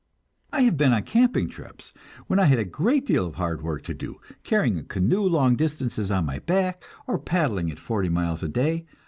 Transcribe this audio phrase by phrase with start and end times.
[0.51, 1.93] I have been on camping trips
[2.25, 5.55] when I had a great deal of hard work to do, carrying a canoe long
[5.55, 8.87] distances on my back, or paddling it forty miles a day.